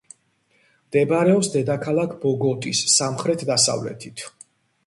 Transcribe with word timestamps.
მდებარეობს 0.85 1.51
დედაქალაქ 1.57 2.15
ბოგოტის 2.25 2.81
სამხრეთ-დასავლეთით. 2.97 4.29